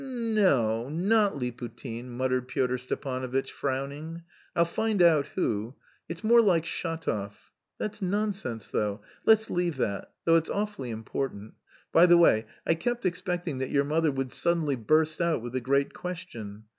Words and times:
"N 0.03 0.33
no, 0.33 0.89
not 0.89 1.35
Liputin," 1.37 2.05
muttered 2.09 2.47
Pyotr 2.47 2.79
Stepanovitch, 2.79 3.51
frowning; 3.51 4.23
"I'll 4.55 4.65
find 4.65 4.99
out 4.99 5.27
who. 5.35 5.75
It's 6.09 6.23
more 6.23 6.41
like 6.41 6.65
Shatov.... 6.65 7.51
That's 7.77 8.01
nonsense 8.01 8.67
though. 8.69 9.01
Let's 9.27 9.51
leave 9.51 9.77
that! 9.77 10.11
Though 10.25 10.37
it's 10.37 10.49
awfully 10.49 10.89
important.... 10.89 11.53
By 11.91 12.07
the 12.07 12.17
way, 12.17 12.45
I 12.65 12.73
kept 12.73 13.05
expecting 13.05 13.59
that 13.59 13.69
your 13.69 13.85
mother 13.85 14.11
would 14.11 14.31
suddenly 14.31 14.75
burst 14.75 15.21
out 15.21 15.43
with 15.43 15.53
the 15.53 15.61
great 15.61 15.93
question.... 15.93 16.63